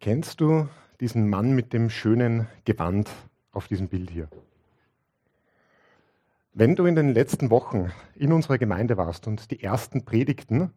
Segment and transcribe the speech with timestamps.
[0.00, 0.68] Kennst du
[1.00, 3.10] diesen Mann mit dem schönen Gewand
[3.50, 4.28] auf diesem Bild hier?
[6.52, 10.70] Wenn du in den letzten Wochen in unserer Gemeinde warst und die ersten Predigten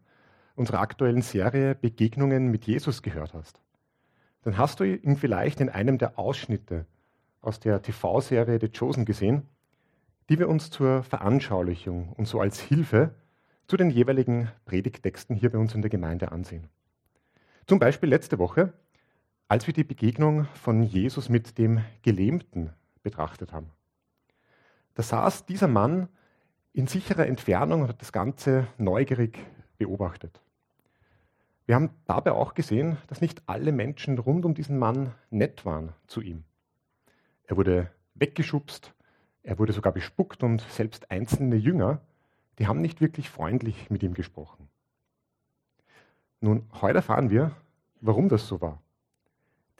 [0.56, 3.62] unserer aktuellen Serie Begegnungen mit Jesus gehört hast,
[4.42, 6.88] dann hast du ihn vielleicht in einem der Ausschnitte
[7.42, 9.44] aus der TV-Serie The Chosen gesehen,
[10.30, 13.14] die wir uns zur Veranschaulichung und so als Hilfe
[13.68, 16.70] zu den jeweiligen Predigtexten hier bei uns in der Gemeinde ansehen.
[17.68, 18.74] Zum Beispiel letzte Woche
[19.52, 22.70] als wir die Begegnung von Jesus mit dem Gelähmten
[23.04, 23.70] betrachtet haben.
[24.94, 26.08] Da saß dieser Mann
[26.72, 29.38] in sicherer Entfernung und hat das Ganze neugierig
[29.78, 30.40] beobachtet.
[31.66, 35.92] Wir haben dabei auch gesehen, dass nicht alle Menschen rund um diesen Mann nett waren
[36.08, 36.46] zu ihm.
[37.44, 38.94] Er wurde weggeschubst,
[39.44, 42.00] er wurde sogar bespuckt und selbst einzelne Jünger,
[42.58, 44.70] die haben nicht wirklich freundlich mit ihm gesprochen.
[46.40, 47.52] Nun, heute erfahren wir,
[48.00, 48.82] warum das so war.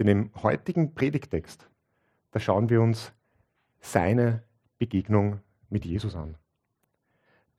[0.02, 1.70] Denn im heutigen Predigtext,
[2.32, 3.14] da schauen wir uns
[3.82, 4.42] seine
[4.80, 6.40] Begegnung mit Jesus an.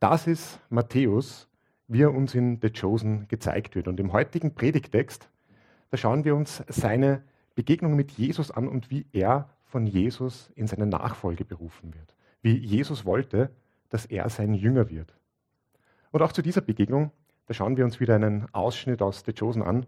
[0.01, 1.49] Das ist Matthäus,
[1.87, 3.87] wie er uns in The Chosen gezeigt wird.
[3.87, 5.31] Und im heutigen Predigtext,
[5.93, 7.23] da schauen wir uns seine
[7.55, 12.17] Begegnung mit Jesus an und wie er von Jesus in seine Nachfolge berufen wird.
[12.41, 13.53] Wie Jesus wollte,
[13.89, 15.15] dass er sein Jünger wird.
[16.11, 17.13] Und auch zu dieser Begegnung,
[17.47, 19.87] da schauen wir uns wieder einen Ausschnitt aus The Chosen an,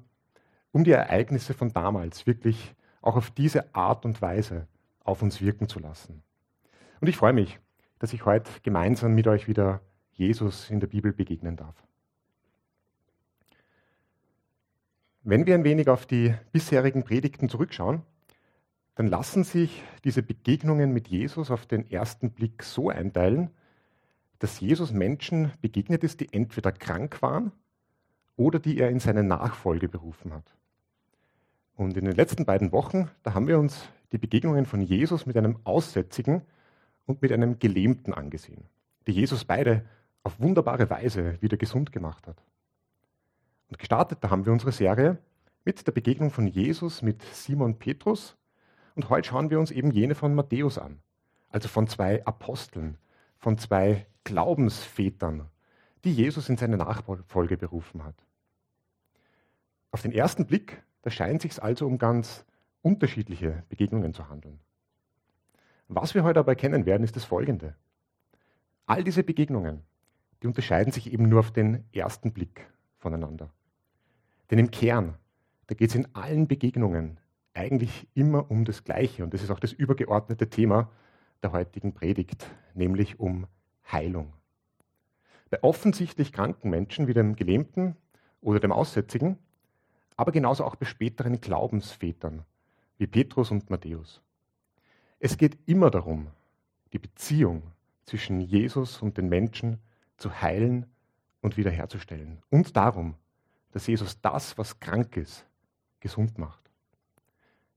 [0.75, 4.67] um die Ereignisse von damals wirklich auch auf diese Art und Weise
[5.05, 6.23] auf uns wirken zu lassen.
[7.01, 7.61] Und ich freue mich,
[8.01, 11.77] dass ich heute gemeinsam mit euch wieder Jesus in der Bibel begegnen darf.
[15.23, 18.03] Wenn wir ein wenig auf die bisherigen Predigten zurückschauen,
[18.97, 23.51] dann lassen sich diese Begegnungen mit Jesus auf den ersten Blick so einteilen,
[24.41, 27.53] dass Jesus Menschen begegnet ist, die entweder krank waren
[28.37, 30.57] oder die er in seine Nachfolge berufen hat.
[31.77, 35.37] Und in den letzten beiden Wochen, da haben wir uns die Begegnungen von Jesus mit
[35.37, 36.43] einem Aussätzigen
[37.07, 38.65] und mit einem Gelähmten angesehen,
[39.07, 39.85] die Jesus beide
[40.23, 42.37] auf wunderbare Weise wieder gesund gemacht hat.
[43.69, 45.19] Und gestartet, da haben wir unsere Serie
[45.65, 48.37] mit der Begegnung von Jesus mit Simon Petrus.
[48.95, 51.01] Und heute schauen wir uns eben jene von Matthäus an,
[51.51, 52.99] also von zwei Aposteln,
[53.39, 55.49] von zwei Glaubensvätern,
[56.05, 58.15] die Jesus in seine Nachfolge berufen hat.
[59.91, 62.47] Auf den ersten Blick da scheint sich also um ganz
[62.81, 64.59] unterschiedliche Begegnungen zu handeln.
[65.87, 67.77] Was wir heute aber erkennen werden, ist das Folgende.
[68.87, 69.83] All diese Begegnungen,
[70.43, 72.67] die unterscheiden sich eben nur auf den ersten Blick
[72.97, 73.51] voneinander.
[74.51, 75.19] Denn im Kern,
[75.67, 77.21] da geht es in allen Begegnungen
[77.53, 79.25] eigentlich immer um das Gleiche.
[79.25, 80.91] Und das ist auch das übergeordnete Thema
[81.43, 83.47] der heutigen Predigt, nämlich um
[83.93, 84.33] Heilung.
[85.51, 87.95] Bei offensichtlich kranken Menschen wie dem Gelähmten
[88.41, 89.39] oder dem Aussätzigen,
[90.17, 92.45] aber genauso auch bei späteren Glaubensvätern
[92.99, 94.23] wie Petrus und Matthäus.
[95.19, 96.29] Es geht immer darum,
[96.93, 97.63] die Beziehung
[98.05, 99.79] zwischen Jesus und den Menschen
[100.17, 100.87] zu heilen
[101.41, 102.43] und wiederherzustellen.
[102.51, 103.15] Und darum,
[103.73, 105.47] dass Jesus das, was krank ist,
[106.01, 106.71] gesund macht.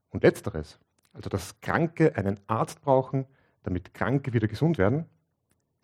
[0.09, 0.79] Und letzteres,
[1.13, 3.25] also dass Kranke einen Arzt brauchen,
[3.63, 5.05] damit Kranke wieder gesund werden,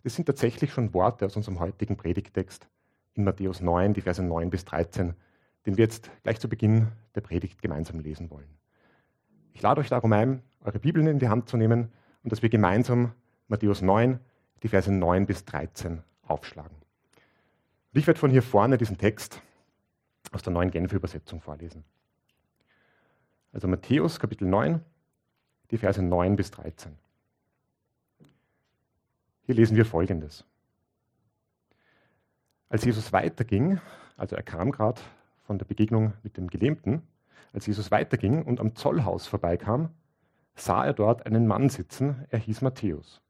[0.02, 2.68] das sind tatsächlich schon Worte aus unserem heutigen Predigtext
[3.14, 5.14] in Matthäus 9, die Verse 9 bis 13,
[5.66, 8.48] den wir jetzt gleich zu Beginn der Predigt gemeinsam lesen wollen.
[9.52, 11.92] Ich lade euch darum ein, eure Bibeln in die Hand zu nehmen
[12.22, 13.12] und dass wir gemeinsam
[13.48, 14.18] Matthäus 9,
[14.62, 16.76] die Verse 9 bis 13 aufschlagen.
[17.92, 19.40] Und ich werde von hier vorne diesen Text
[20.32, 21.84] aus der neuen Genfer Übersetzung vorlesen.
[23.52, 24.80] Also Matthäus Kapitel 9,
[25.70, 26.96] die Verse 9 bis 13.
[29.42, 30.44] Hier lesen wir Folgendes.
[32.68, 33.80] Als Jesus weiterging,
[34.16, 35.00] also er kam gerade
[35.44, 37.02] von der Begegnung mit dem Gelähmten,
[37.52, 39.90] als Jesus weiterging und am Zollhaus vorbeikam,
[40.56, 43.20] sah er dort einen Mann sitzen, er hieß Matthäus.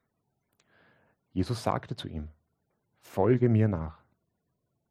[1.33, 2.29] Jesus sagte zu ihm,
[3.01, 3.99] Folge mir nach.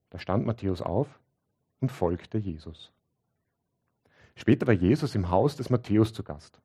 [0.09, 1.19] Da stand Matthäus auf
[1.79, 2.91] und folgte Jesus.
[4.35, 6.61] Später war Jesus im Haus des Matthäus zu Gast.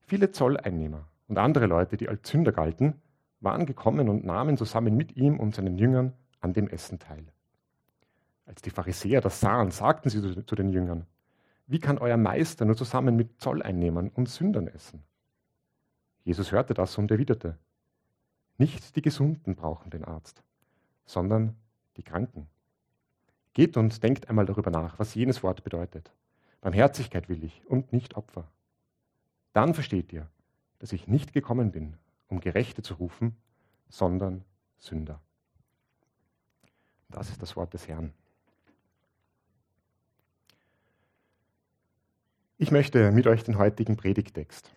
[0.00, 3.00] Viele Zolleinnehmer und andere Leute, die als Sünder galten,
[3.40, 7.26] waren gekommen und nahmen zusammen mit ihm und seinen Jüngern an dem Essen teil.
[8.46, 11.06] Als die Pharisäer das sahen, sagten sie zu den Jüngern,
[11.66, 15.02] wie kann euer Meister nur zusammen mit Zolleinnehmern und Sündern essen?
[16.22, 17.58] Jesus hörte das und erwiderte,
[18.56, 20.42] nicht die Gesunden brauchen den Arzt,
[21.06, 21.56] sondern
[21.96, 22.48] die Kranken.
[23.52, 26.12] Geht und denkt einmal darüber nach, was jenes Wort bedeutet.
[26.60, 28.50] Barmherzigkeit will ich und nicht Opfer.
[29.52, 30.28] Dann versteht ihr,
[30.78, 31.96] dass ich nicht gekommen bin,
[32.28, 33.36] um Gerechte zu rufen,
[33.88, 34.44] sondern
[34.78, 35.20] Sünder.
[37.08, 38.12] Das ist das Wort des Herrn.
[42.64, 44.70] Ich möchte mit euch den heutigen Predigtext,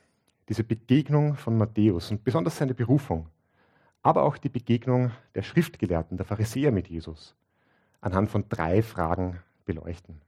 [0.50, 3.30] diese Begegnung von Matthäus und besonders seine Berufung,
[4.02, 7.34] aber auch die Begegnung der Schriftgelehrten, der Pharisäer mit Jesus,
[8.02, 10.20] anhand von drei Fragen beleuchten.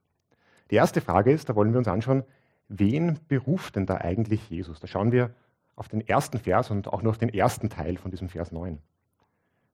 [0.71, 2.23] Die erste Frage ist, da wollen wir uns anschauen,
[2.69, 4.79] wen beruft denn da eigentlich Jesus?
[4.79, 5.35] Da schauen wir
[5.75, 8.77] auf den ersten Vers und auch nur auf den ersten Teil von diesem Vers 9.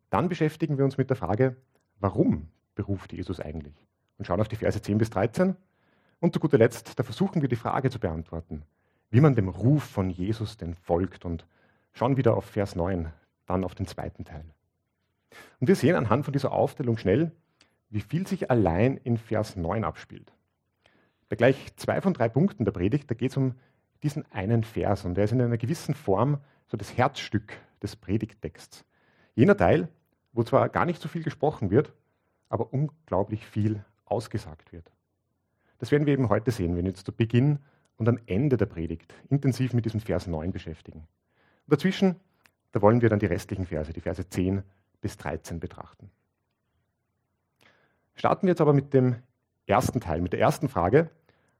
[0.10, 1.56] Dann beschäftigen wir uns mit der Frage,
[2.00, 3.86] warum beruft Jesus eigentlich?
[4.18, 5.56] Und schauen auf die Verse 10 bis 13
[6.20, 8.64] und zu guter Letzt, da versuchen wir die Frage zu beantworten,
[9.10, 11.46] wie man dem Ruf von Jesus denn folgt und
[11.94, 13.12] schauen wieder auf Vers 9,
[13.46, 14.46] dann auf den zweiten Teil.
[15.60, 17.32] Und wir sehen anhand von dieser Aufstellung schnell,
[17.90, 20.34] wie viel sich allein in Vers 9 abspielt.
[21.30, 23.56] Bei gleich zwei von drei Punkten der Predigt, da geht es um
[24.04, 28.86] diesen einen Vers und der ist in einer gewissen Form so das Herzstück des Predigttexts.
[29.36, 29.90] Jener Teil,
[30.34, 31.94] wo zwar gar nicht so viel gesprochen wird,
[32.50, 34.92] aber unglaublich viel ausgesagt wird.
[35.78, 37.60] Das werden wir eben heute sehen, wenn wir uns zu Beginn
[37.98, 41.00] und am Ende der Predigt intensiv mit diesem Vers 9 beschäftigen.
[41.00, 42.16] Und dazwischen,
[42.72, 44.64] da wollen wir dann die restlichen Verse, die Verse 10
[45.02, 46.12] bis 13 betrachten.
[48.16, 49.16] Starten wir jetzt aber mit dem
[49.66, 51.10] ersten Teil, mit der ersten Frage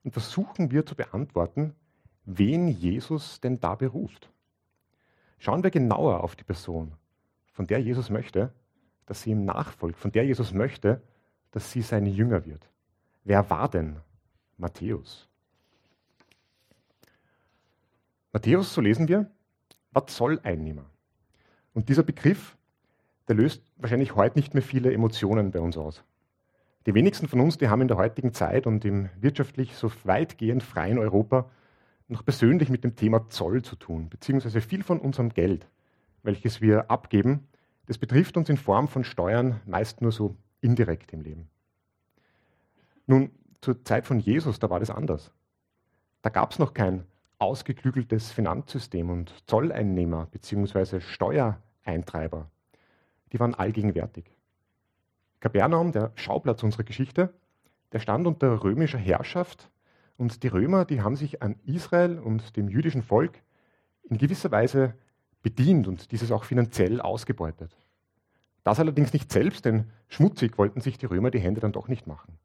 [0.04, 1.76] und versuchen wir zu beantworten,
[2.26, 4.30] wen Jesus denn da beruft.
[5.38, 6.94] Schauen wir genauer auf die Person,
[7.52, 8.54] von der Jesus möchte,
[9.06, 11.02] dass sie ihm nachfolgt, von der Jesus möchte,
[11.52, 12.68] dass sie seine Jünger wird.
[13.26, 13.98] Wer war denn
[14.58, 15.28] Matthäus?
[18.32, 19.32] Matthäus, so lesen wir,
[19.92, 20.86] war Zolleinnehmer.
[21.74, 22.56] Und dieser Begriff,
[23.28, 26.04] der löst wahrscheinlich heute nicht mehr viele Emotionen bei uns aus.
[26.86, 30.62] Die wenigsten von uns, die haben in der heutigen Zeit und im wirtschaftlich so weitgehend
[30.62, 31.50] freien Europa
[32.08, 35.68] noch persönlich mit dem Thema Zoll zu tun, beziehungsweise viel von unserem Geld,
[36.22, 37.48] welches wir abgeben,
[37.88, 41.50] das betrifft uns in Form von Steuern meist nur so indirekt im Leben.
[43.08, 43.32] Nun,
[43.62, 45.32] zur Zeit von Jesus, da war das anders.
[46.22, 47.06] Da gab es noch kein
[47.38, 51.00] ausgeklügeltes Finanzsystem und Zolleinnehmer bzw.
[51.02, 52.50] Steuereintreiber.
[53.32, 54.32] Die waren allgegenwärtig.
[55.40, 57.34] Kapernaum, der Schauplatz unserer Geschichte,
[57.92, 59.70] der stand unter römischer Herrschaft
[60.18, 63.44] und die Römer, die haben sich an Israel und dem jüdischen Volk
[64.04, 64.96] in gewisser Weise
[65.44, 67.76] bedient und dieses auch finanziell ausgebeutet.
[68.64, 72.08] Das allerdings nicht selbst, denn schmutzig wollten sich die Römer die Hände dann doch nicht
[72.08, 72.40] machen.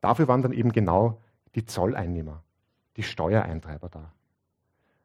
[0.00, 1.20] Dafür waren dann eben genau
[1.54, 2.42] die Zolleinnehmer,
[2.96, 4.12] die Steuereintreiber da.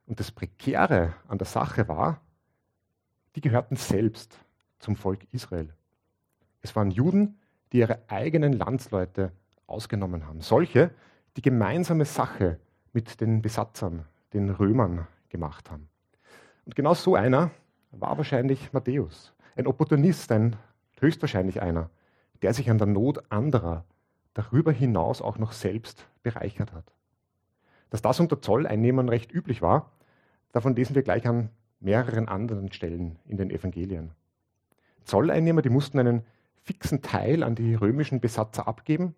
[0.08, 2.22] Und das Prekäre an der Sache war,
[3.36, 4.38] die gehörten selbst
[4.80, 5.74] zum Volk Israel.
[6.62, 7.40] Es waren Juden,
[7.72, 9.32] die ihre eigenen Landsleute
[9.68, 10.42] ausgenommen haben.
[10.42, 10.92] Solche,
[11.36, 12.60] die gemeinsame Sache
[12.94, 15.90] mit den Besatzern, den Römern gemacht haben.
[16.66, 17.52] Und genau so einer
[17.92, 19.34] war wahrscheinlich Matthäus.
[19.56, 20.56] Ein Opportunist, ein
[21.00, 21.90] höchstwahrscheinlich einer,
[22.42, 23.86] der sich an der Not anderer
[24.36, 26.94] darüber hinaus auch noch selbst bereichert hat.
[27.90, 29.92] Dass das unter Zolleinnehmern recht üblich war,
[30.52, 31.50] davon lesen wir gleich an
[31.80, 34.12] mehreren anderen Stellen in den Evangelien.
[35.06, 36.24] Zolleinnehmer, die mussten einen
[36.62, 39.16] fixen Teil an die römischen Besatzer abgeben,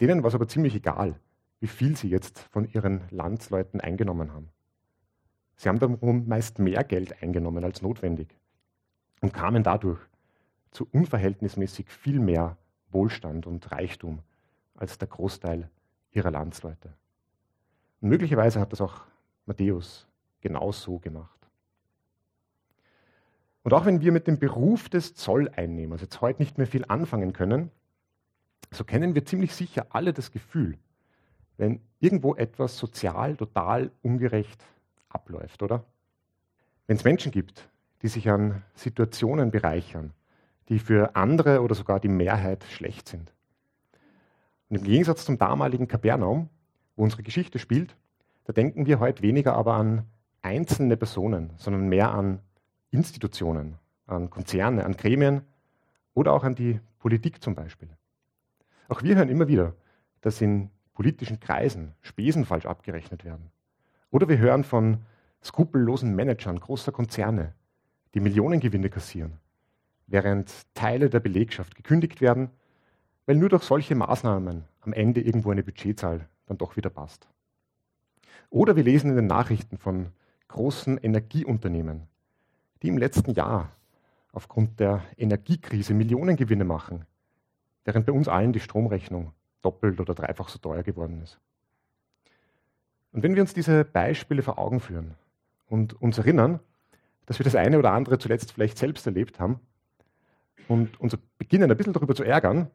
[0.00, 1.18] denen war es aber ziemlich egal,
[1.60, 4.50] wie viel sie jetzt von ihren Landsleuten eingenommen haben.
[5.56, 8.36] Sie haben darum meist mehr Geld eingenommen als notwendig
[9.22, 10.00] und kamen dadurch
[10.72, 12.58] zu unverhältnismäßig viel mehr
[12.90, 14.20] Wohlstand und Reichtum
[14.74, 15.70] als der Großteil
[16.12, 16.92] ihrer Landsleute.
[18.00, 19.02] Und möglicherweise hat das auch
[19.46, 20.06] Matthäus
[20.40, 21.36] genauso gemacht.
[23.62, 27.32] Und auch wenn wir mit dem Beruf des Zolleinnehmers jetzt heute nicht mehr viel anfangen
[27.32, 27.70] können,
[28.70, 30.78] so kennen wir ziemlich sicher alle das Gefühl,
[31.56, 34.62] wenn irgendwo etwas sozial total ungerecht
[35.08, 35.84] abläuft, oder?
[36.86, 37.68] Wenn es Menschen gibt,
[38.02, 40.12] die sich an Situationen bereichern,
[40.68, 43.32] die für andere oder sogar die Mehrheit schlecht sind.
[44.68, 46.48] Und im Gegensatz zum damaligen Kapernaum,
[46.96, 47.96] wo unsere Geschichte spielt,
[48.44, 50.04] da denken wir heute weniger aber an
[50.42, 52.40] einzelne Personen, sondern mehr an
[52.90, 55.42] Institutionen, an Konzerne, an Gremien
[56.14, 57.88] oder auch an die Politik zum Beispiel.
[58.88, 59.74] Auch wir hören immer wieder,
[60.20, 63.50] dass in politischen Kreisen Spesen falsch abgerechnet werden.
[64.10, 64.98] Oder wir hören von
[65.42, 67.52] skrupellosen Managern großer Konzerne,
[68.14, 69.38] die Millionengewinne kassieren,
[70.06, 72.50] während Teile der Belegschaft gekündigt werden,
[73.26, 77.28] weil nur durch solche Maßnahmen am Ende irgendwo eine Budgetzahl dann doch wieder passt.
[78.50, 80.12] Oder wir lesen in den Nachrichten von
[80.48, 82.02] großen Energieunternehmen,
[82.82, 83.72] die im letzten Jahr
[84.32, 87.04] aufgrund der Energiekrise Millionengewinne machen,
[87.84, 89.32] während bei uns allen die Stromrechnung
[89.62, 91.40] doppelt oder dreifach so teuer geworden ist.
[93.12, 95.14] Und wenn wir uns diese Beispiele vor Augen führen
[95.68, 96.60] und uns erinnern,
[97.24, 99.58] dass wir das eine oder andere zuletzt vielleicht selbst erlebt haben
[100.68, 102.70] und uns beginnen ein bisschen darüber zu ärgern,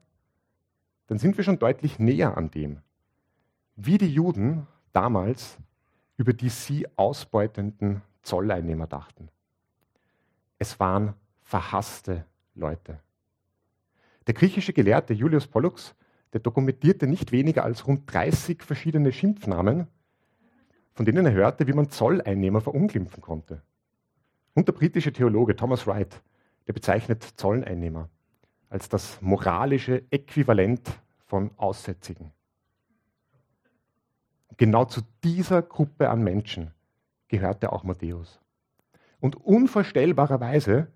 [1.08, 2.80] dann sind wir schon deutlich näher an dem,
[3.76, 5.58] wie die Juden damals
[6.22, 9.30] über die sie ausbeutenden Zolleinnehmer dachten.
[10.60, 13.00] Es waren verhasste Leute.
[14.28, 15.96] Der griechische Gelehrte Julius Pollux,
[16.34, 19.88] der dokumentierte nicht weniger als rund 30 verschiedene Schimpfnamen,
[20.94, 23.64] von denen er hörte, wie man Zolleinnehmer verunglimpfen konnte.
[24.54, 26.22] Und der britische Theologe Thomas Wright,
[26.68, 28.10] der bezeichnet Zolleinnehmer
[28.70, 30.82] als das moralische Äquivalent
[31.26, 32.32] von Aussätzigen.
[34.58, 36.72] Genau zu dieser Gruppe an Menschen
[37.28, 38.40] gehörte auch Matthäus.
[39.20, 40.88] Und unvorstellbarerweise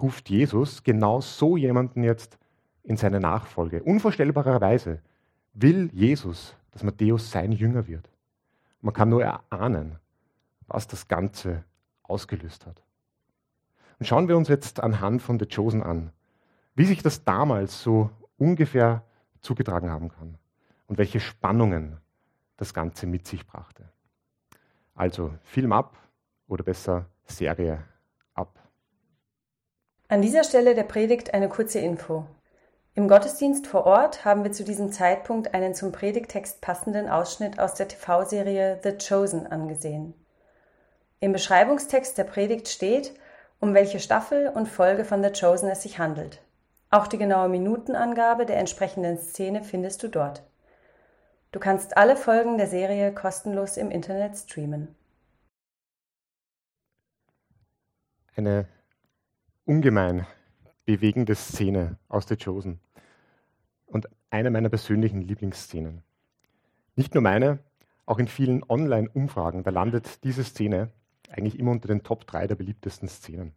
[0.00, 2.38] ruft Jesus genau so jemanden jetzt
[2.82, 3.82] in seine Nachfolge.
[3.82, 5.00] Unvorstellbarerweise
[5.52, 8.08] will Jesus, dass Matthäus sein Jünger wird.
[8.80, 9.98] Man kann nur erahnen,
[10.66, 11.64] was das Ganze
[12.02, 12.82] ausgelöst hat.
[13.98, 16.12] Und schauen wir uns jetzt anhand von The Chosen an,
[16.74, 19.02] wie sich das damals so ungefähr
[19.40, 20.38] zugetragen haben kann
[20.86, 21.98] und welche Spannungen
[22.56, 23.84] das Ganze mit sich brachte.
[24.94, 25.96] Also Film ab
[26.48, 27.82] oder besser Serie
[28.34, 28.58] ab.
[30.08, 32.26] An dieser Stelle der Predigt eine kurze Info.
[32.94, 37.74] Im Gottesdienst vor Ort haben wir zu diesem Zeitpunkt einen zum Predigtext passenden Ausschnitt aus
[37.74, 40.14] der TV-Serie The Chosen angesehen.
[41.20, 43.12] Im Beschreibungstext der Predigt steht,
[43.60, 46.42] um welche Staffel und Folge von The Chosen es sich handelt.
[46.90, 50.44] Auch die genaue Minutenangabe der entsprechenden Szene findest du dort.
[51.52, 54.94] Du kannst alle Folgen der Serie kostenlos im Internet streamen.
[58.36, 58.68] Eine
[59.64, 60.26] ungemein
[60.84, 62.80] bewegende Szene aus The Chosen
[63.86, 66.02] und eine meiner persönlichen Lieblingsszenen.
[66.94, 67.58] Nicht nur meine,
[68.04, 70.90] auch in vielen Online-Umfragen, da landet diese Szene
[71.30, 73.52] eigentlich immer unter den Top 3 der beliebtesten Szenen.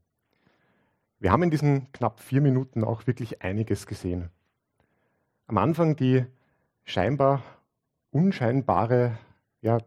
[1.19, 4.29] Wir haben in diesen knapp vier Minuten auch wirklich einiges gesehen.
[5.47, 6.25] Am Anfang die
[6.85, 7.43] scheinbar
[8.11, 9.17] unscheinbare
[9.61, 9.79] ja,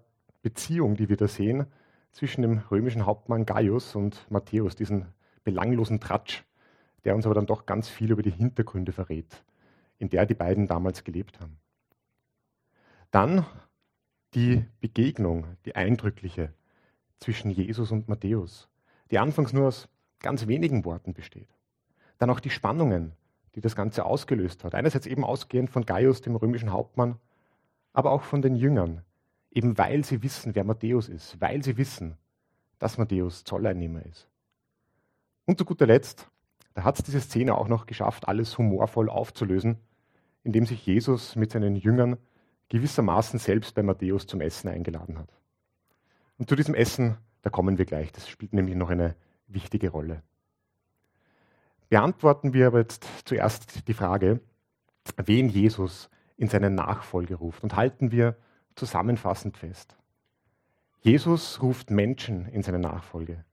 [0.42, 1.66] Beziehung, die wir da sehen,
[2.12, 5.06] zwischen dem römischen Hauptmann Gaius und Matthäus, diesen
[5.44, 6.44] belanglosen Tratsch,
[7.04, 9.42] der uns aber dann doch ganz viel über die Hintergründe verrät,
[9.98, 11.58] in der die beiden damals gelebt haben.
[13.10, 13.46] Dann
[14.34, 16.52] die Begegnung, die eindrückliche
[17.22, 18.68] zwischen Jesus und Matthäus,
[19.10, 19.88] die anfangs nur aus
[20.20, 21.48] ganz wenigen Worten besteht.
[22.18, 23.12] Dann auch die Spannungen,
[23.54, 24.74] die das Ganze ausgelöst hat.
[24.74, 27.16] Einerseits eben ausgehend von Gaius, dem römischen Hauptmann,
[27.92, 29.02] aber auch von den Jüngern,
[29.50, 32.16] eben weil sie wissen, wer Matthäus ist, weil sie wissen,
[32.78, 34.28] dass Matthäus Zolleinnehmer ist.
[35.44, 36.28] Und zu guter Letzt,
[36.74, 39.78] da hat es diese Szene auch noch geschafft, alles humorvoll aufzulösen,
[40.42, 42.16] indem sich Jesus mit seinen Jüngern
[42.70, 45.28] gewissermaßen selbst bei Matthäus zum Essen eingeladen hat.
[46.42, 49.14] Und zu diesem Essen, da kommen wir gleich, das spielt nämlich noch eine
[49.46, 50.24] wichtige Rolle.
[51.88, 54.40] Beantworten wir aber jetzt zuerst die Frage,
[55.24, 58.36] wen Jesus in seine Nachfolge ruft und halten wir
[58.74, 59.96] zusammenfassend fest.
[61.02, 63.44] Jesus ruft Menschen in seine Nachfolge,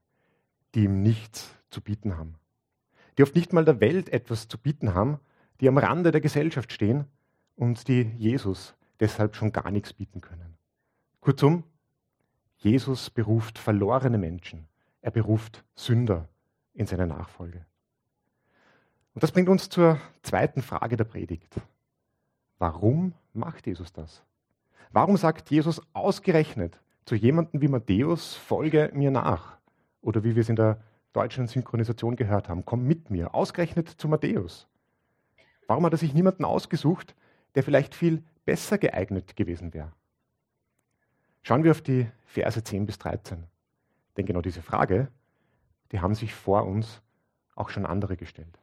[0.74, 2.40] die ihm nichts zu bieten haben,
[3.16, 5.20] die oft nicht mal der Welt etwas zu bieten haben,
[5.60, 7.04] die am Rande der Gesellschaft stehen
[7.54, 10.56] und die Jesus deshalb schon gar nichts bieten können.
[11.20, 11.62] Kurzum,
[12.60, 14.68] Jesus beruft verlorene Menschen,
[15.00, 16.28] er beruft Sünder
[16.74, 17.64] in seine Nachfolge.
[19.14, 21.54] Und das bringt uns zur zweiten Frage der Predigt.
[22.58, 24.22] Warum macht Jesus das?
[24.92, 29.56] Warum sagt Jesus ausgerechnet zu jemandem wie Matthäus, folge mir nach?
[30.02, 30.82] Oder wie wir es in der
[31.14, 34.68] deutschen Synchronisation gehört haben, komm mit mir, ausgerechnet zu Matthäus.
[35.66, 37.14] Warum hat er sich niemanden ausgesucht,
[37.54, 39.92] der vielleicht viel besser geeignet gewesen wäre?
[41.42, 43.44] Schauen wir auf die Verse 10 bis 13.
[44.16, 45.08] Denn genau diese Frage,
[45.90, 47.02] die haben sich vor uns
[47.56, 48.56] auch schon andere gestellt.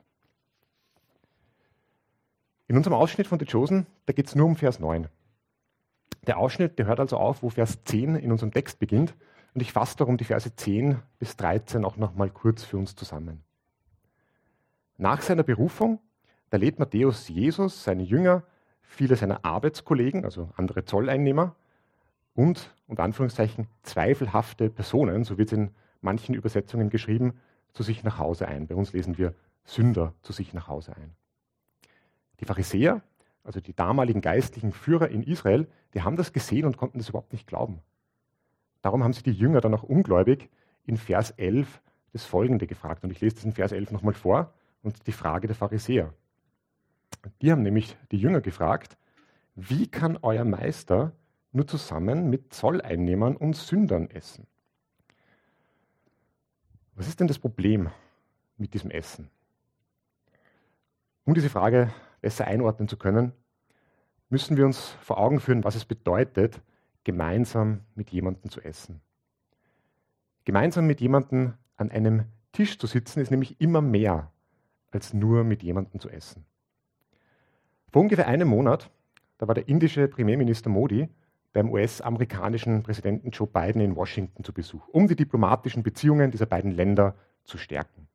[2.70, 5.10] In unserem Ausschnitt von The Chosen, da geht es nur um Vers 9.
[6.28, 9.16] Der Ausschnitt, der hört also auf, wo Vers 10 in unserem Text beginnt.
[9.54, 12.96] Und ich fasse darum die Verse 10 bis 13 auch noch mal kurz für uns
[12.96, 13.44] zusammen.
[14.98, 16.00] Nach seiner Berufung,
[16.52, 18.44] da lädt Matthäus Jesus, seine Jünger,
[18.82, 21.56] viele seiner Arbeitskollegen, also andere Zolleinnehmer,
[22.38, 27.34] und, unter Anführungszeichen, zweifelhafte Personen, so wird es in manchen Übersetzungen geschrieben,
[27.74, 28.68] zu sich nach Hause ein.
[28.68, 29.34] Bei uns lesen wir
[29.66, 31.16] Sünder zu sich nach Hause ein.
[32.40, 33.02] Die Pharisäer,
[33.44, 37.34] also die damaligen geistlichen Führer in Israel, die haben das gesehen und konnten das überhaupt
[37.34, 37.82] nicht glauben.
[38.84, 40.48] Darum haben sie die Jünger dann auch ungläubig
[40.86, 41.82] in Vers 11
[42.14, 43.04] das Folgende gefragt.
[43.04, 44.54] Und ich lese diesen Vers 11 nochmal vor
[44.84, 46.14] und die Frage der Pharisäer.
[47.42, 48.96] Die haben nämlich die Jünger gefragt,
[49.56, 51.14] wie kann euer Meister
[51.58, 54.48] nur zusammen mit Zolleinnehmern und Sündern essen.
[56.96, 57.90] Was ist denn das Problem
[58.58, 59.30] mit diesem Essen?
[61.26, 63.34] Um diese Frage besser einordnen zu können,
[64.30, 66.62] müssen wir uns vor Augen führen, was es bedeutet,
[67.04, 69.02] gemeinsam mit jemandem zu essen.
[70.46, 74.32] Gemeinsam mit jemandem an einem Tisch zu sitzen, ist nämlich immer mehr
[74.92, 76.46] als nur mit jemandem zu essen.
[77.92, 78.90] Vor ungefähr einem Monat,
[79.38, 81.10] da war der indische Premierminister Modi
[81.54, 86.72] beim US-amerikanischen Präsidenten Joe Biden in Washington zu Besuch, um die diplomatischen Beziehungen dieser beiden
[86.72, 88.08] Länder zu stärken.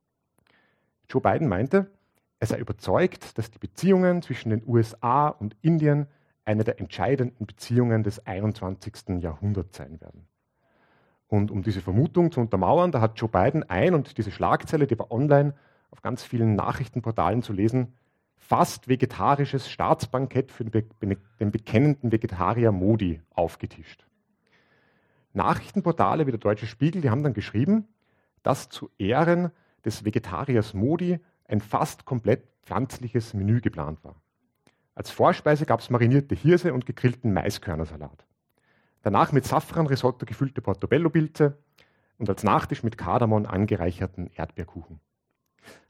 [1.09, 1.91] Joe Biden meinte,
[2.39, 6.07] er sei überzeugt, dass die Beziehungen zwischen den USA und Indien
[6.45, 9.21] eine der entscheidenden Beziehungen des 21.
[9.21, 10.27] Jahrhunderts sein werden.
[11.29, 14.99] Und um diese Vermutung zu untermauern, da hat Joe Biden ein, und diese Schlagzeile, die
[14.99, 15.55] war online
[15.91, 17.95] auf ganz vielen Nachrichtenportalen zu lesen,
[18.53, 24.05] fast vegetarisches Staatsbankett für den bekennenden Vegetarier Modi aufgetischt.
[25.33, 27.89] Nachrichtenportale wie der Deutsche Spiegel, die haben dann geschrieben,
[28.43, 29.53] dass zu Ehren
[29.87, 31.19] des Vegetariers Modi
[31.49, 34.17] ein fast komplett pflanzliches Menü geplant war.
[34.95, 38.27] Als Vorspeise gab es marinierte Hirse und gegrillten Maiskörnersalat.
[39.01, 41.57] Danach mit Safran-Risotto gefüllte Portobello-Pilze
[42.19, 45.01] und als Nachtisch mit Kardamom angereicherten Erdbeerkuchen.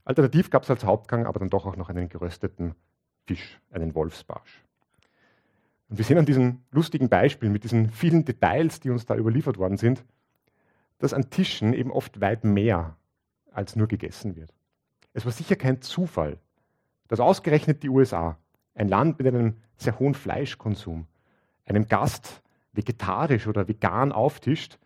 [0.04, 2.74] Alternativ gab es als Hauptgang aber dann doch auch noch einen gerösteten
[3.26, 4.62] Fisch, einen Wolfsbarsch.
[5.88, 9.58] Und wir sehen an diesem lustigen Beispiel mit diesen vielen Details, die uns da überliefert
[9.58, 10.04] worden sind,
[10.98, 12.96] dass an Tischen eben oft weit mehr
[13.50, 14.54] als nur gegessen wird.
[15.12, 16.38] Es war sicher kein Zufall,
[17.08, 18.38] dass ausgerechnet die USA,
[18.74, 21.06] ein Land mit einem sehr hohen Fleischkonsum,
[21.66, 24.78] einem Gast vegetarisch oder vegan auftischt,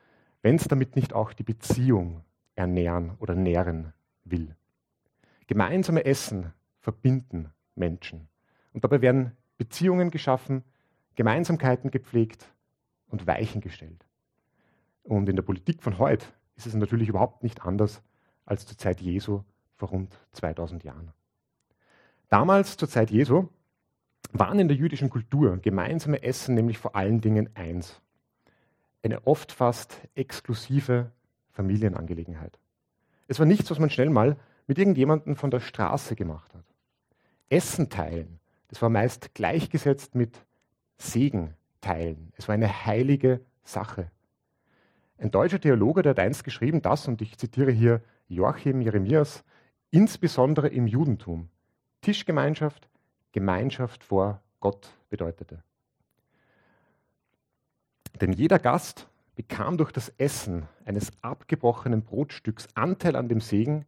[0.43, 2.23] wenn es damit nicht auch die Beziehung
[2.57, 3.93] ernähren oder nähren
[4.25, 4.57] will.
[5.47, 8.29] Gemeinsame Essen verbinden Menschen.
[8.73, 10.65] Und dabei werden Beziehungen geschaffen,
[11.15, 12.53] Gemeinsamkeiten gepflegt
[13.09, 14.07] und Weichen gestellt.
[15.03, 16.26] Und in der Politik von heute
[16.57, 18.03] ist es natürlich überhaupt nicht anders
[18.45, 19.43] als zur Zeit Jesu
[19.75, 21.12] vor rund 2000 Jahren.
[22.29, 23.49] Damals, zur Zeit Jesu,
[24.33, 28.00] waren in der jüdischen Kultur gemeinsame Essen nämlich vor allen Dingen eins.
[29.03, 31.12] Eine oft fast exklusive
[31.53, 32.59] Familienangelegenheit.
[33.28, 36.65] Es war nichts, was man schnell mal mit irgendjemandem von der Straße gemacht hat.
[37.49, 40.45] Essen teilen, das war meist gleichgesetzt mit
[40.99, 42.33] Segen teilen.
[42.37, 44.11] Es war eine heilige Sache.
[45.19, 49.45] Ein deutscher Theologe, der hat einst geschrieben, das, und ich zitiere hier Joachim Jeremias,
[49.91, 51.49] insbesondere im Judentum,
[52.02, 52.89] Tischgemeinschaft,
[53.33, 55.63] Gemeinschaft vor Gott bedeutete.
[58.21, 63.85] Denn jeder Gast bekam durch das Essen eines abgebrochenen Brotstücks Anteil an dem Segen,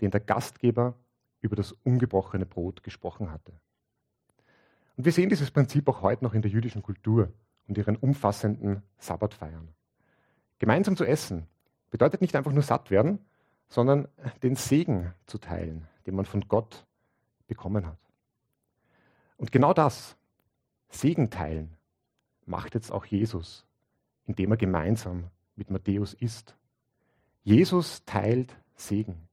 [0.00, 0.94] den der Gastgeber
[1.40, 3.52] über das ungebrochene Brot gesprochen hatte.
[4.96, 7.32] Und wir sehen dieses Prinzip auch heute noch in der jüdischen Kultur
[7.66, 9.68] und ihren umfassenden Sabbatfeiern.
[10.58, 11.46] Gemeinsam zu essen
[11.90, 13.18] bedeutet nicht einfach nur satt werden,
[13.68, 14.08] sondern
[14.42, 16.86] den Segen zu teilen, den man von Gott
[17.46, 17.98] bekommen hat.
[19.36, 20.16] Und genau das,
[20.88, 21.76] Segen teilen,
[22.46, 23.66] macht jetzt auch Jesus,
[24.26, 26.56] indem er gemeinsam mit Matthäus isst.
[27.42, 29.28] Jesus teilt Segen,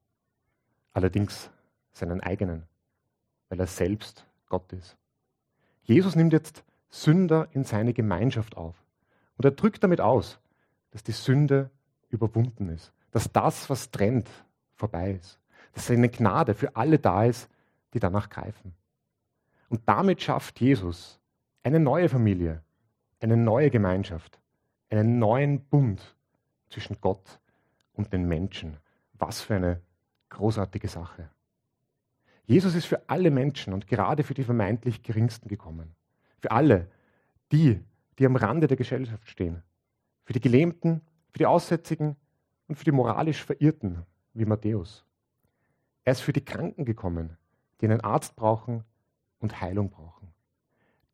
[0.94, 1.50] allerdings
[1.94, 2.64] seinen eigenen,
[3.50, 4.98] weil er selbst Gott ist.
[5.84, 8.76] Jesus nimmt jetzt Sünder in seine Gemeinschaft auf
[9.38, 10.40] und er drückt damit aus,
[10.92, 11.70] dass die Sünde
[12.10, 14.30] überwunden ist, dass das, was trennt,
[14.76, 15.40] vorbei ist,
[15.74, 17.50] dass seine Gnade für alle da ist,
[17.94, 18.74] die danach greifen.
[19.70, 21.20] Und damit schafft Jesus
[21.64, 22.62] eine neue Familie,
[23.20, 24.40] eine neue Gemeinschaft,
[24.90, 26.16] einen neuen Bund
[26.70, 27.40] zwischen Gott
[27.94, 28.78] und den Menschen.
[29.14, 29.82] Was für eine
[30.32, 31.30] großartige Sache.
[32.46, 35.96] Jesus ist für alle Menschen und gerade für die vermeintlich Geringsten gekommen.
[36.40, 36.90] Für alle,
[37.52, 37.80] die,
[38.18, 39.62] die am Rande der Gesellschaft stehen.
[40.24, 42.16] Für die Gelähmten, für die Aussätzigen
[42.68, 45.06] und für die moralisch Verirrten, wie Matthäus.
[46.04, 47.38] Er ist für die Kranken gekommen,
[47.80, 48.84] die einen Arzt brauchen
[49.40, 50.34] und Heilung brauchen.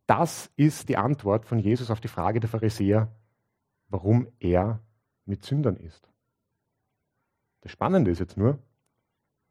[0.05, 3.11] Das ist die Antwort von Jesus auf die Frage der Pharisäer,
[3.89, 4.79] warum er
[5.25, 6.09] mit Sündern ist.
[7.61, 8.59] Das Spannende ist jetzt nur,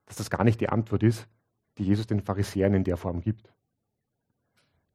[0.07, 1.27] dass das gar nicht die Antwort ist,
[1.79, 3.53] die Jesus den Pharisäern in der Form gibt.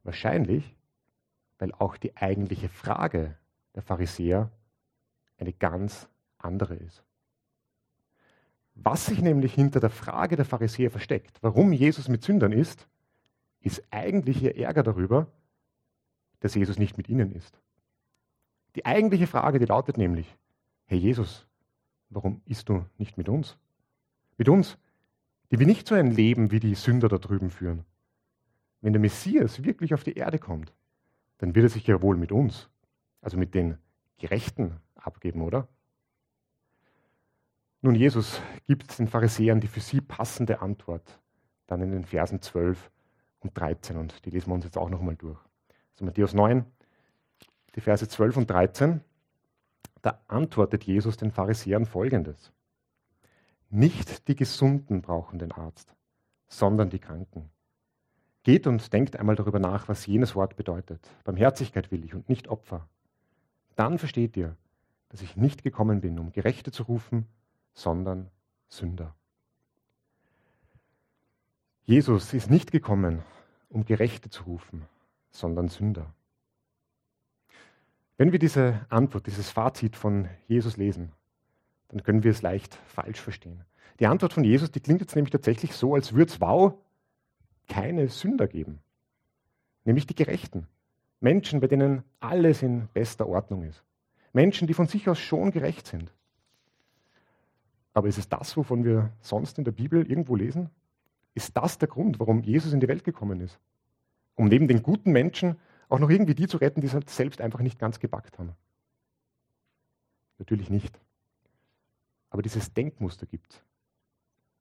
[0.03, 0.75] Wahrscheinlich,
[1.59, 3.37] weil auch die eigentliche Frage
[3.75, 4.51] der Pharisäer
[5.37, 7.03] eine ganz andere ist.
[8.73, 12.87] Was sich nämlich hinter der Frage der Pharisäer versteckt, warum Jesus mit Sündern ist,
[13.59, 15.27] ist eigentlich ihr Ärger darüber,
[16.39, 17.59] dass Jesus nicht mit ihnen ist.
[18.75, 20.35] Die eigentliche Frage, die lautet nämlich,
[20.85, 21.45] Herr Jesus,
[22.09, 23.57] warum isst du nicht mit uns?
[24.37, 24.77] Mit uns,
[25.51, 27.85] die wir nicht so ein Leben wie die Sünder da drüben führen.
[28.79, 30.73] Wenn der Messias wirklich auf die Erde kommt,
[31.37, 32.69] dann wird er sich ja wohl mit uns,
[33.21, 33.77] also mit den
[34.17, 35.67] Gerechten, abgeben, oder?
[37.81, 41.19] Nun, Jesus gibt den Pharisäern die für sie passende Antwort,
[41.67, 42.91] dann in den Versen 12
[43.39, 43.97] und 13.
[43.97, 45.39] Und die lesen wir uns jetzt auch noch einmal durch.
[45.93, 46.63] Also Matthäus 9,
[47.75, 49.01] die Verse 12 und 13,
[50.03, 52.51] da antwortet Jesus den Pharisäern folgendes.
[53.73, 55.95] Nicht die Gesunden brauchen den Arzt,
[56.49, 57.49] sondern die Kranken.
[58.43, 61.09] Geht und denkt einmal darüber nach, was jenes Wort bedeutet.
[61.23, 62.89] Barmherzigkeit will ich und nicht Opfer.
[63.77, 64.57] Dann versteht ihr,
[65.07, 67.27] dass ich nicht gekommen bin, um Gerechte zu rufen,
[67.73, 68.29] sondern
[68.67, 69.15] Sünder.
[71.83, 73.23] Jesus ist nicht gekommen,
[73.69, 74.85] um Gerechte zu rufen,
[75.29, 76.13] sondern Sünder.
[78.17, 81.13] Wenn wir diese Antwort, dieses Fazit von Jesus lesen,
[81.91, 83.65] dann können wir es leicht falsch verstehen.
[83.99, 86.73] Die Antwort von Jesus, die klingt jetzt nämlich tatsächlich so, als würde es, wow,
[87.67, 88.79] keine Sünder geben.
[89.83, 90.67] Nämlich die Gerechten.
[91.19, 93.83] Menschen, bei denen alles in bester Ordnung ist.
[94.33, 96.11] Menschen, die von sich aus schon gerecht sind.
[97.93, 100.69] Aber ist es das, wovon wir sonst in der Bibel irgendwo lesen?
[101.33, 103.59] Ist das der Grund, warum Jesus in die Welt gekommen ist?
[104.35, 105.57] Um neben den guten Menschen
[105.89, 108.53] auch noch irgendwie die zu retten, die es halt selbst einfach nicht ganz gebackt haben?
[110.39, 110.97] Natürlich nicht.
[112.31, 113.61] Aber dieses Denkmuster gibt es.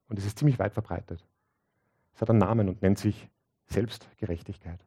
[0.09, 1.25] Und es ist ziemlich weit verbreitet.
[2.13, 3.31] Es hat einen Namen und nennt sich
[3.67, 4.85] Selbstgerechtigkeit.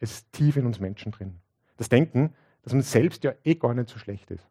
[0.00, 1.36] Es ist tief in uns Menschen drin.
[1.76, 4.48] Das Denken, dass man selbst ja eh gar nicht so schlecht ist.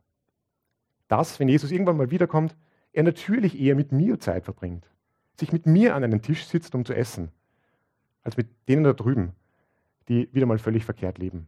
[1.07, 2.55] Das, wenn Jesus irgendwann mal wiederkommt,
[2.93, 4.87] er natürlich eher mit mir Zeit verbringt,
[5.35, 7.31] sich mit mir an einen Tisch sitzt, um zu essen,
[8.23, 9.33] als mit denen da drüben,
[10.09, 11.47] die wieder mal völlig verkehrt leben.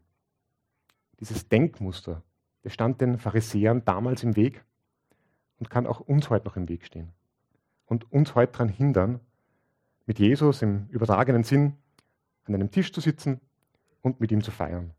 [1.20, 2.24] Dieses Denkmuster,
[2.64, 4.64] das stand den Pharisäern damals im Weg
[5.60, 7.12] und kann auch uns heute noch im Weg stehen
[7.86, 9.20] und uns heute daran hindern,
[10.06, 11.76] mit Jesus im übertragenen Sinn
[12.46, 13.40] an einem Tisch zu sitzen
[14.02, 14.94] und mit ihm zu feiern.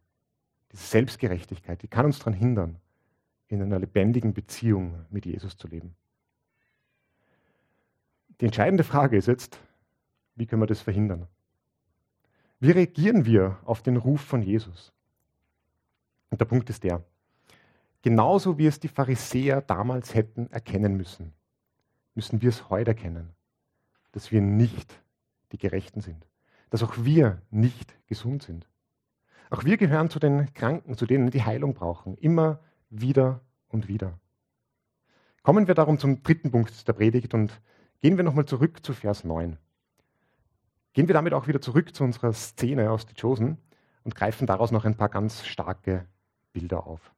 [0.73, 2.77] Diese Selbstgerechtigkeit, die kann uns daran hindern,
[3.49, 5.96] in einer lebendigen Beziehung mit Jesus zu leben.
[8.40, 9.59] Die entscheidende Frage ist jetzt,
[10.37, 11.27] wie können wir das verhindern?
[12.61, 14.92] Wie reagieren wir auf den Ruf von Jesus?
[16.31, 17.03] Und der Punkt ist der,
[18.02, 21.32] genauso wie es die Pharisäer damals hätten erkennen müssen,
[22.14, 23.30] müssen wir es heute erkennen,
[24.12, 25.00] dass wir nicht
[25.52, 26.26] die Gerechten sind,
[26.70, 28.68] dass auch wir nicht gesund sind.
[29.50, 34.18] Auch wir gehören zu den Kranken, zu denen die Heilung brauchen, immer wieder und wieder.
[35.42, 37.60] Kommen wir darum zum dritten Punkt der Predigt und
[38.00, 39.58] Gehen wir nochmal zurück zu Vers 9.
[40.94, 43.58] Gehen wir damit auch wieder zurück zu unserer Szene aus The Chosen
[44.04, 46.06] und greifen daraus noch ein paar ganz starke
[46.54, 47.12] Bilder auf.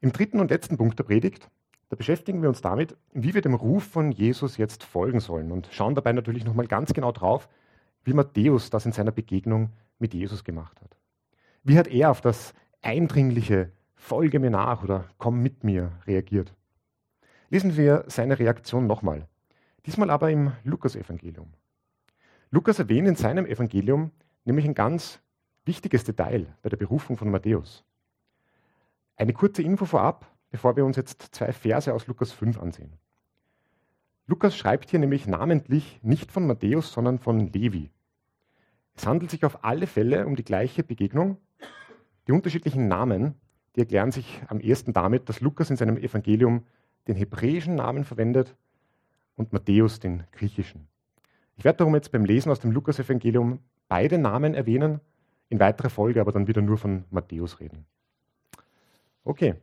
[0.00, 1.50] Im dritten und letzten Punkt der Predigt,
[1.88, 5.68] da beschäftigen wir uns damit, wie wir dem Ruf von Jesus jetzt folgen sollen und
[5.70, 7.48] schauen dabei natürlich nochmal ganz genau drauf,
[8.04, 10.96] wie Matthäus das in seiner Begegnung mit Jesus gemacht hat.
[11.62, 16.52] Wie hat er auf das eindringliche Folge mir nach oder komm mit mir reagiert?
[17.48, 19.26] Lesen wir seine Reaktion nochmal.
[19.86, 21.52] Diesmal aber im Lukas-Evangelium.
[22.50, 24.10] Lukas erwähnt in seinem Evangelium
[24.44, 25.20] nämlich ein ganz
[25.64, 27.84] wichtiges Detail bei der Berufung von Matthäus.
[29.16, 32.92] Eine kurze Info vorab, bevor wir uns jetzt zwei Verse aus Lukas 5 ansehen.
[34.26, 37.90] Lukas schreibt hier nämlich namentlich nicht von Matthäus, sondern von Levi.
[38.94, 41.38] Es handelt sich auf alle Fälle um die gleiche Begegnung.
[42.26, 43.36] Die unterschiedlichen Namen,
[43.74, 46.66] die erklären sich am ersten damit, dass Lukas in seinem Evangelium
[47.08, 48.54] den hebräischen Namen verwendet
[49.34, 50.88] und Matthäus den griechischen.
[51.56, 55.00] Ich werde darum jetzt beim Lesen aus dem Lukas-Evangelium beide Namen erwähnen,
[55.48, 57.86] in weiterer Folge aber dann wieder nur von Matthäus reden.
[59.26, 59.56] Okay,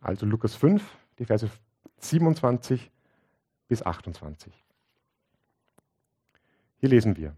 [0.00, 0.82] also Lukas 5,
[1.18, 1.50] die Verse
[1.98, 2.90] 27
[3.68, 4.50] bis 28.
[6.78, 7.36] Hier lesen wir.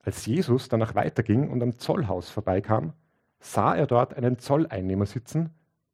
[0.00, 2.92] Als Jesus danach weiterging und am Zollhaus vorbeikam,
[3.38, 5.50] sah er dort einen Zolleinnehmer sitzen,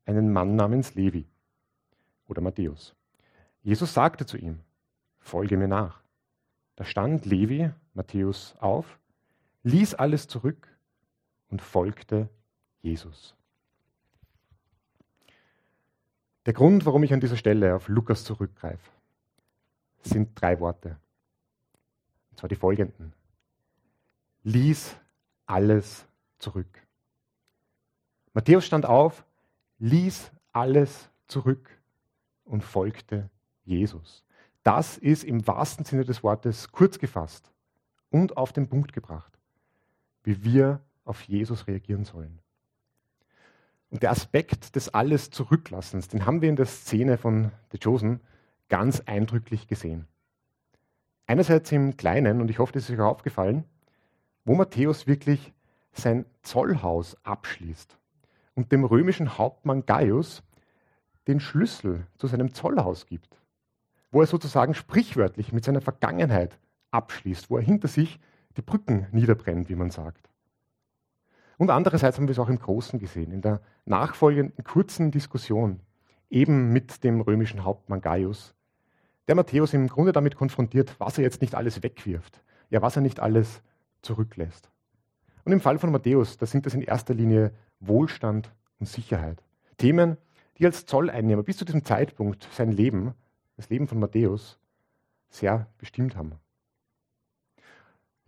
[0.07, 1.27] einen Mann namens Levi
[2.27, 2.95] oder Matthäus.
[3.63, 4.61] Jesus sagte zu ihm,
[5.19, 6.03] folge mir nach.
[6.75, 8.99] Da stand Levi, Matthäus, auf,
[9.65, 10.75] ließ alles zurück
[11.51, 12.31] und folgte
[12.81, 13.38] Jesus.
[16.49, 18.91] Der Grund, warum ich an dieser Stelle auf Lukas zurückgreife,
[20.01, 20.97] sind drei Worte.
[22.31, 23.13] Und zwar die folgenden.
[24.45, 24.97] Ließ
[25.45, 26.07] alles
[26.39, 26.87] zurück.
[28.33, 29.27] Matthäus stand auf,
[29.79, 31.69] ließ alles zurück
[32.47, 33.29] und folgte
[33.67, 34.25] Jesus.
[34.63, 37.53] Das ist im wahrsten Sinne des Wortes kurz gefasst
[38.09, 39.39] und auf den Punkt gebracht,
[40.23, 42.41] wie wir auf Jesus reagieren sollen.
[43.91, 48.21] Und der Aspekt des Alles Zurücklassens, den haben wir in der Szene von The Chosen
[48.69, 50.07] ganz eindrücklich gesehen.
[51.27, 53.65] Einerseits im Kleinen, und ich hoffe, das ist euch auch aufgefallen,
[54.45, 55.53] wo Matthäus wirklich
[55.93, 57.99] sein Zollhaus abschließt
[58.55, 60.43] und dem römischen Hauptmann Gaius
[61.27, 63.41] den Schlüssel zu seinem Zollhaus gibt,
[64.11, 66.59] wo er sozusagen sprichwörtlich mit seiner Vergangenheit
[66.91, 68.19] abschließt, wo er hinter sich
[68.57, 70.29] die Brücken niederbrennt, wie man sagt.
[71.59, 75.81] Und andererseits haben wir es auch im Großen gesehen, in der nachfolgenden kurzen Diskussion,
[76.31, 78.55] eben mit dem römischen Hauptmann Gaius,
[79.27, 83.03] der Matthäus im Grunde damit konfrontiert, was er jetzt nicht alles wegwirft, ja, was er
[83.03, 83.61] nicht alles
[84.03, 84.71] zurücklässt.
[85.45, 89.43] Und im Fall von Matthäus, da sind das in erster Linie Wohlstand und Sicherheit.
[89.79, 90.17] Themen,
[90.59, 93.15] die als Zolleinnehmer bis zu diesem Zeitpunkt sein Leben,
[93.57, 94.59] das Leben von Matthäus,
[95.29, 96.33] sehr bestimmt haben.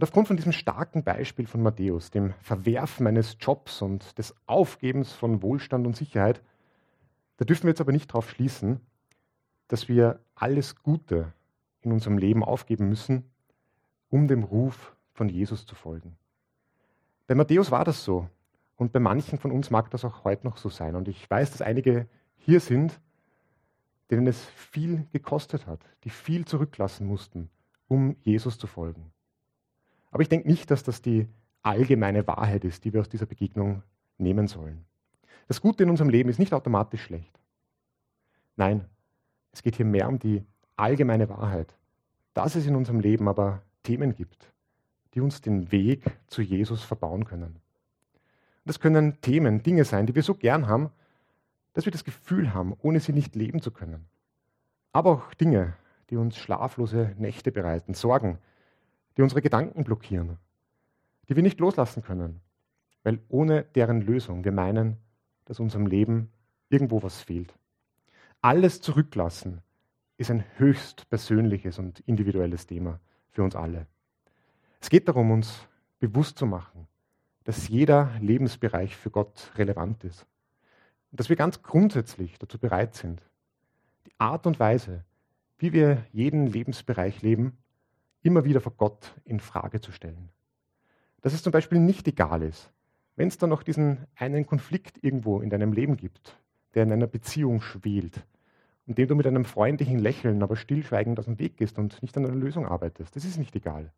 [0.01, 5.13] Und aufgrund von diesem starken Beispiel von Matthäus, dem Verwerfen eines Jobs und des Aufgebens
[5.13, 6.41] von Wohlstand und Sicherheit,
[7.37, 8.81] da dürfen wir jetzt aber nicht darauf schließen,
[9.69, 11.35] dass wir alles Gute
[11.83, 13.31] in unserem Leben aufgeben müssen,
[14.09, 16.17] um dem Ruf von Jesus zu folgen.
[17.27, 18.27] Bei Matthäus war das so.
[18.77, 20.97] Und bei manchen von uns mag das auch heute noch so sein.
[20.97, 22.09] Und ich weiß, dass einige
[22.39, 22.99] hier sind,
[24.11, 27.51] denen es viel gekostet hat, die viel zurücklassen mussten,
[27.87, 29.13] um Jesus zu folgen.
[30.11, 31.29] Aber ich denke nicht, dass das die
[31.63, 33.83] allgemeine Wahrheit ist, die wir aus dieser Begegnung
[34.19, 34.85] nehmen sollen.
[35.49, 37.39] Das Gute in unserem Leben ist nicht automatisch schlecht.
[38.57, 38.85] Nein,
[39.53, 40.45] es geht hier mehr um die
[40.77, 41.77] allgemeine Wahrheit,
[42.35, 44.53] dass es in unserem Leben aber Themen gibt,
[45.15, 47.57] die uns den Weg zu Jesus verbauen können.
[48.65, 50.91] Das können Themen, Dinge sein, die wir so gern haben,
[51.73, 54.07] dass wir das Gefühl haben, ohne sie nicht leben zu können.
[54.93, 55.75] Aber auch Dinge,
[56.11, 58.39] die uns schlaflose Nächte bereiten, Sorgen,
[59.21, 60.39] die unsere Gedanken blockieren,
[61.29, 62.41] die wir nicht loslassen können,
[63.03, 64.97] weil ohne deren Lösung wir meinen,
[65.45, 66.33] dass unserem Leben
[66.71, 67.53] irgendwo was fehlt.
[68.41, 69.61] Alles zurücklassen
[70.17, 72.99] ist ein höchst persönliches und individuelles Thema
[73.31, 73.87] für uns alle.
[74.81, 76.89] Es geht darum, uns bewusst zu machen,
[77.45, 80.25] dass jeder Lebensbereich für Gott relevant ist.
[81.11, 83.21] Und dass wir ganz grundsätzlich dazu bereit sind,
[84.07, 85.05] die Art und Weise,
[85.59, 87.59] wie wir jeden Lebensbereich leben,
[88.23, 90.31] immer wieder vor Gott in Frage zu stellen.
[91.21, 92.73] Dass es zum Beispiel nicht egal ist,
[93.17, 96.37] wenn es da noch diesen einen Konflikt irgendwo in deinem Leben gibt,
[96.75, 98.25] der in einer Beziehung schwelt,
[98.87, 102.17] und dem du mit einem freundlichen Lächeln, aber stillschweigend aus dem Weg gehst und nicht
[102.17, 103.15] an einer Lösung arbeitest.
[103.15, 103.93] Das ist nicht egal.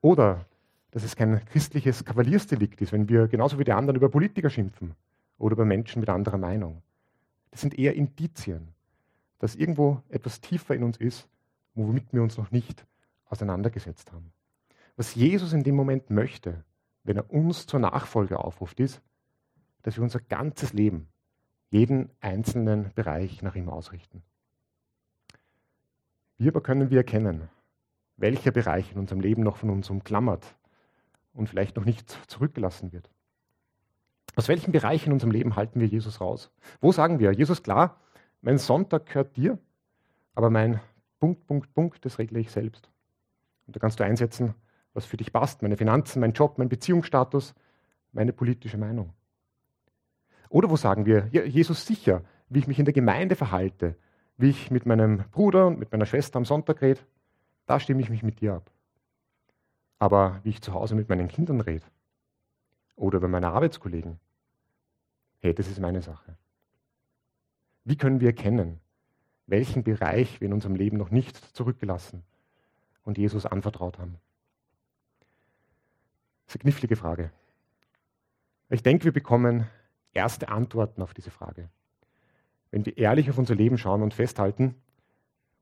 [0.00, 0.46] Oder
[0.90, 4.94] dass es kein christliches Kavaliersdelikt ist, wenn wir genauso wie die anderen über Politiker schimpfen
[5.38, 6.82] oder über Menschen mit anderer Meinung.
[7.52, 8.68] Das sind eher Indizien,
[9.38, 11.28] dass irgendwo etwas tiefer in uns ist,
[11.74, 12.86] womit wir uns noch nicht
[13.34, 14.32] auseinandergesetzt haben.
[14.96, 16.64] Was Jesus in dem Moment möchte,
[17.02, 19.02] wenn er uns zur Nachfolge aufruft, ist,
[19.82, 21.08] dass wir unser ganzes Leben,
[21.70, 24.22] jeden einzelnen Bereich nach ihm ausrichten.
[26.38, 27.48] Wie aber können wir erkennen,
[28.16, 30.56] welcher Bereich in unserem Leben noch von uns umklammert
[31.32, 33.10] und vielleicht noch nicht zurückgelassen wird?
[34.36, 36.50] Aus welchem Bereich in unserem Leben halten wir Jesus raus?
[36.80, 38.00] Wo sagen wir, Jesus, klar,
[38.40, 39.58] mein Sonntag gehört dir,
[40.34, 40.80] aber mein
[41.18, 42.88] Punkt, Punkt, Punkt, das regle ich selbst.
[43.66, 44.54] Und da kannst du einsetzen,
[44.92, 45.62] was für dich passt.
[45.62, 47.54] Meine Finanzen, mein Job, mein Beziehungsstatus,
[48.12, 49.12] meine politische Meinung.
[50.48, 53.96] Oder wo sagen wir, Jesus sicher, wie ich mich in der Gemeinde verhalte,
[54.36, 57.00] wie ich mit meinem Bruder und mit meiner Schwester am Sonntag rede,
[57.66, 58.70] da stimme ich mich mit dir ab.
[59.98, 61.84] Aber wie ich zu Hause mit meinen Kindern rede
[62.94, 64.20] oder bei meinen Arbeitskollegen,
[65.40, 66.36] hey, das ist meine Sache.
[67.84, 68.80] Wie können wir erkennen,
[69.46, 72.22] welchen Bereich wir in unserem Leben noch nicht zurückgelassen
[73.04, 74.18] und Jesus anvertraut haben?
[76.46, 77.30] Das ist eine knifflige Frage.
[78.70, 79.66] Ich denke, wir bekommen
[80.12, 81.68] erste Antworten auf diese Frage.
[82.70, 84.74] Wenn wir ehrlich auf unser Leben schauen und festhalten,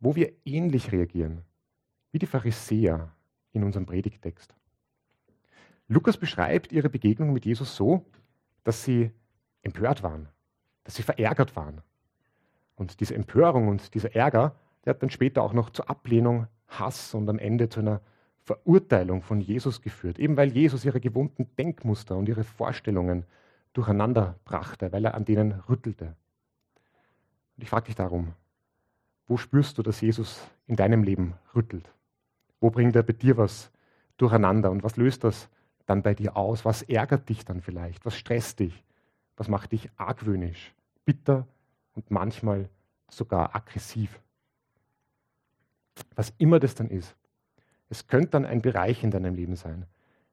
[0.01, 1.43] wo wir ähnlich reagieren,
[2.11, 3.13] wie die Pharisäer
[3.53, 4.55] in unserem Predigtext.
[5.89, 8.05] Lukas beschreibt ihre Begegnung mit Jesus so,
[8.65, 9.11] dass sie
[9.63, 10.29] empört waren,
[10.85, 11.83] dass sie verärgert waren.
[12.75, 16.47] Und diese Empörung und dieser Ärger, der hat dann später auch noch zur Ablehnung,
[16.79, 18.01] Hass und am Ende zu einer
[18.45, 23.25] Verurteilung von Jesus geführt, eben weil Jesus ihre gewohnten Denkmuster und ihre Vorstellungen
[23.73, 26.17] durcheinander brachte, weil er an denen rüttelte.
[27.57, 28.35] Und ich frage dich darum,
[29.27, 31.93] wo spürst du, dass Jesus in deinem Leben rüttelt?
[32.61, 33.71] Wo bringt er bei dir was
[34.17, 35.49] durcheinander und was löst das
[35.87, 36.65] dann bei dir aus?
[36.65, 38.05] Was ärgert dich dann vielleicht?
[38.05, 38.83] Was stresst dich?
[39.37, 41.47] Was macht dich argwöhnisch, bitter
[41.95, 42.69] und manchmal
[43.09, 44.21] sogar aggressiv?
[46.15, 47.17] Was immer das dann ist,
[47.89, 49.87] es könnte dann ein Bereich in deinem Leben sein,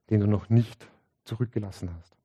[0.09, 0.87] den du noch nicht
[1.25, 2.19] zurückgelassen hast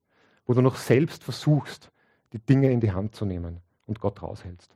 [0.46, 1.90] wo du noch selbst versuchst,
[2.32, 4.74] die Dinge in die Hand zu nehmen und Gott raushältst.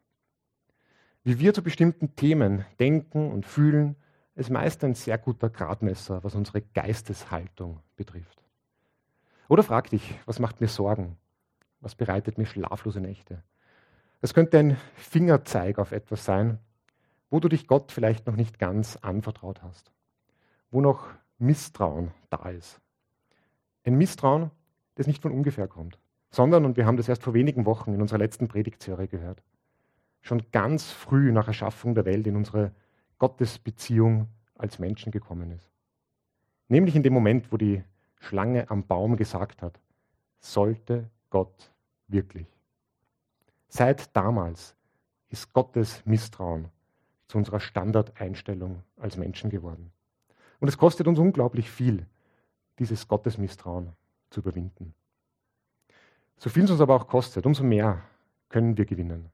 [1.24, 3.96] Wie wir zu bestimmten Themen denken und fühlen,
[4.34, 8.42] ist meist ein sehr guter Gradmesser, was unsere Geisteshaltung betrifft.
[9.48, 11.16] Oder frag dich, was macht mir Sorgen?
[11.80, 13.42] Was bereitet mir schlaflose Nächte?
[14.20, 16.58] Es könnte ein Fingerzeig auf etwas sein,
[17.30, 19.92] wo du dich Gott vielleicht noch nicht ganz anvertraut hast,
[20.70, 22.80] wo noch Misstrauen da ist.
[23.84, 24.50] Ein Misstrauen,
[24.96, 25.98] das nicht von ungefähr kommt,
[26.30, 29.42] sondern, und wir haben das erst vor wenigen Wochen in unserer letzten Predigtserie gehört,
[30.20, 32.72] schon ganz früh nach Erschaffung der Welt in unsere
[33.18, 35.70] Gottesbeziehung als Menschen gekommen ist.
[36.68, 37.82] Nämlich in dem Moment, wo die
[38.18, 39.80] Schlange am Baum gesagt hat,
[40.40, 41.72] sollte Gott
[42.08, 42.46] wirklich.
[43.68, 44.76] Seit damals
[45.28, 46.68] ist Gottes Misstrauen
[47.28, 49.92] zu unserer Standardeinstellung als Menschen geworden.
[50.60, 52.06] Und es kostet uns unglaublich viel,
[52.78, 53.92] dieses Gottesmisstrauen
[54.30, 54.94] zu überwinden.
[56.38, 58.02] So viel es uns aber auch kostet, umso mehr
[58.48, 59.30] können wir gewinnen,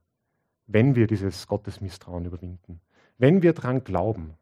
[0.67, 2.81] wenn wir dieses Gottesmisstrauen überwinden,
[3.19, 4.35] wenn wir daran glauben,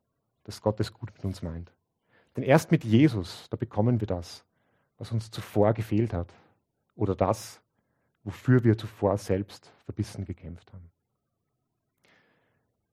[0.44, 1.72] dass Gott es gut mit uns meint.
[2.36, 4.44] Denn erst mit Jesus, da bekommen wir das,
[4.96, 6.32] was uns zuvor gefehlt hat
[6.94, 7.60] oder das,
[8.24, 10.91] wofür wir zuvor selbst verbissen gekämpft haben.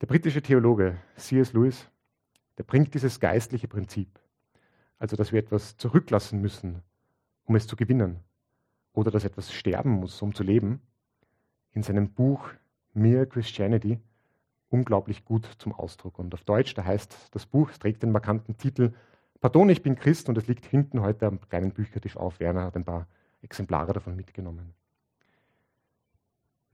[0.02, 1.52] Der britische Theologe C.S.
[1.52, 1.90] Lewis,
[2.58, 4.08] der bringt dieses geistliche Prinzip,
[4.98, 6.82] also dass wir etwas zurücklassen müssen,
[7.44, 8.22] um es zu gewinnen,
[8.94, 10.82] oder dass etwas sterben muss, um zu leben,
[11.74, 12.50] in seinem Buch
[12.94, 14.00] Mere Christianity
[14.70, 16.18] unglaublich gut zum Ausdruck.
[16.18, 18.94] Und auf Deutsch, da heißt das Buch, es trägt den markanten Titel
[19.42, 22.40] Pardon, ich bin Christ und es liegt hinten heute am kleinen Büchertisch auf.
[22.40, 23.08] Werner hat ein paar
[23.42, 24.74] Exemplare davon mitgenommen.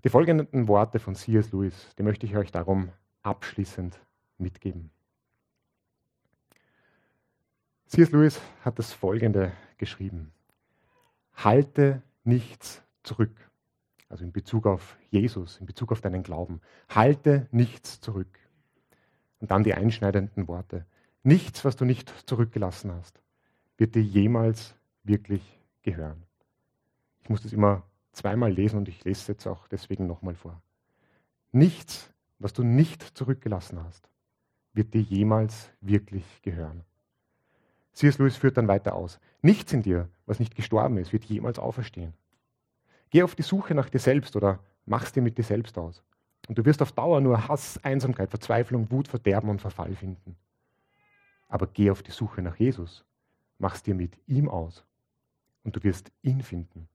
[0.03, 1.51] Die folgenden Worte von C.S.
[1.51, 2.91] Lewis, die möchte ich euch darum
[3.25, 3.99] abschließend
[4.37, 4.91] mitgeben.
[7.87, 8.11] C.S.
[8.11, 10.31] Lewis hat das folgende geschrieben.
[11.35, 13.35] Halte nichts zurück.
[14.09, 16.61] Also in Bezug auf Jesus, in Bezug auf deinen Glauben.
[16.89, 18.39] Halte nichts zurück.
[19.39, 20.85] Und dann die einschneidenden Worte.
[21.23, 23.21] Nichts, was du nicht zurückgelassen hast,
[23.77, 26.23] wird dir jemals wirklich gehören.
[27.21, 30.61] Ich muss das immer zweimal lesen und ich lese es jetzt auch deswegen nochmal vor.
[31.51, 34.09] Nichts, was du nicht zurückgelassen hast,
[34.73, 36.83] wird dir jemals wirklich gehören.
[37.93, 38.17] C.S.
[38.17, 39.19] Lewis führt dann weiter aus.
[39.41, 42.13] Nichts in dir, was nicht gestorben ist, wird jemals auferstehen.
[43.09, 46.03] Geh auf die Suche nach dir selbst oder mach's dir mit dir selbst aus.
[46.47, 50.35] Und du wirst auf Dauer nur Hass, Einsamkeit, Verzweiflung, Wut, Verderben und Verfall finden.
[51.47, 53.05] Aber geh auf die Suche nach Jesus,
[53.57, 54.83] mach's dir mit ihm aus
[55.63, 56.89] und du wirst ihn finden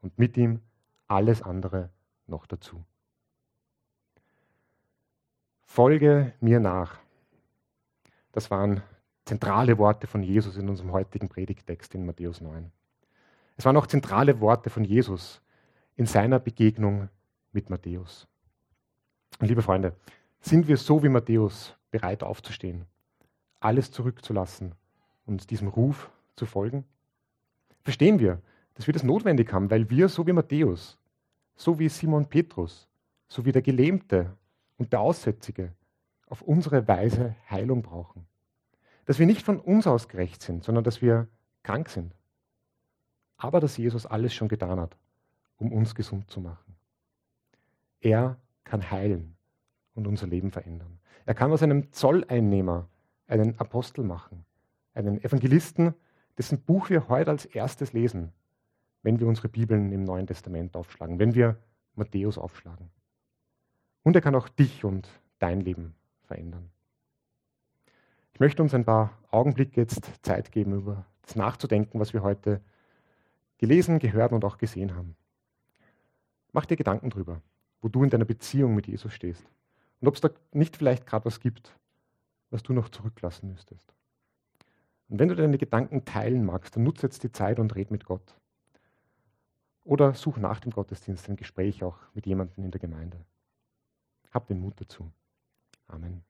[0.00, 0.60] und mit ihm
[1.06, 1.90] alles andere
[2.26, 2.84] noch dazu.
[5.72, 6.98] Folge mir nach.
[8.32, 8.82] Das waren
[9.24, 12.72] zentrale Worte von Jesus in unserem heutigen Predigtext in Matthäus 9.
[13.56, 15.40] Es waren auch zentrale Worte von Jesus
[15.94, 17.08] in seiner Begegnung
[17.52, 18.26] mit Matthäus.
[19.38, 19.94] Und liebe Freunde,
[20.40, 22.86] sind wir so wie Matthäus bereit aufzustehen,
[23.60, 24.74] alles zurückzulassen
[25.24, 26.84] und diesem Ruf zu folgen?
[27.84, 28.42] Verstehen wir,
[28.74, 30.98] dass wir das notwendig haben, weil wir, so wie Matthäus,
[31.54, 32.88] so wie Simon Petrus,
[33.28, 34.36] so wie der Gelähmte
[34.80, 35.74] und der Aussätzige,
[36.26, 38.26] auf unsere Weise Heilung brauchen.
[39.04, 41.28] Dass wir nicht von uns aus gerecht sind, sondern dass wir
[41.62, 42.14] krank sind.
[43.36, 44.96] Aber dass Jesus alles schon getan hat,
[45.58, 46.76] um uns gesund zu machen.
[48.00, 49.36] Er kann heilen
[49.94, 50.98] und unser Leben verändern.
[51.26, 52.88] Er kann aus einem Zolleinnehmer
[53.26, 54.46] einen Apostel machen,
[54.94, 55.94] einen Evangelisten,
[56.38, 58.32] dessen Buch wir heute als erstes lesen,
[59.02, 61.58] wenn wir unsere Bibeln im Neuen Testament aufschlagen, wenn wir
[61.96, 62.90] Matthäus aufschlagen.
[64.02, 65.08] Und er kann auch dich und
[65.38, 66.70] dein Leben verändern.
[68.32, 72.60] Ich möchte uns ein paar Augenblicke jetzt Zeit geben, über das nachzudenken, was wir heute
[73.58, 75.16] gelesen, gehört und auch gesehen haben.
[76.52, 77.42] Mach dir Gedanken darüber,
[77.82, 79.44] wo du in deiner Beziehung mit Jesus stehst
[80.00, 81.76] und ob es da nicht vielleicht gerade was gibt,
[82.50, 83.92] was du noch zurücklassen müsstest.
[85.08, 88.04] Und wenn du deine Gedanken teilen magst, dann nutze jetzt die Zeit und red mit
[88.04, 88.36] Gott.
[89.84, 93.18] Oder such nach dem Gottesdienst ein Gespräch auch mit jemandem in der Gemeinde.
[94.30, 95.10] Hab den Mut dazu.
[95.88, 96.24] Amen.